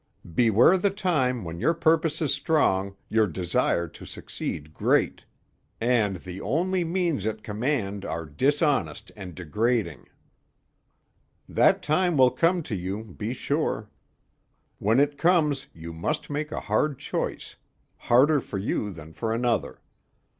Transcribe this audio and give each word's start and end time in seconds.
Beware 0.33 0.79
the 0.79 0.89
time 0.89 1.43
when 1.43 1.59
your 1.59 1.75
purpose 1.75 2.23
is 2.23 2.33
strong, 2.33 2.95
your 3.07 3.27
desire 3.27 3.87
to 3.89 4.03
succeed 4.03 4.73
great, 4.73 5.25
and 5.79 6.15
the 6.15 6.41
only 6.41 6.83
means 6.83 7.27
at 7.27 7.43
command 7.43 8.03
are 8.03 8.25
dishonest 8.25 9.11
and 9.15 9.35
degrading. 9.35 10.09
That 11.47 11.83
time 11.83 12.17
will 12.17 12.31
come 12.31 12.63
to 12.63 12.75
you, 12.75 13.03
be 13.03 13.31
sure. 13.33 13.91
When 14.79 14.99
it 14.99 15.19
comes 15.19 15.67
you 15.71 15.93
must 15.93 16.31
make 16.31 16.51
a 16.51 16.61
hard 16.61 16.97
choice 16.97 17.57
harder 17.95 18.41
for 18.41 18.57
you 18.57 18.89
than 18.91 19.13
for 19.13 19.31
another. 19.31 19.81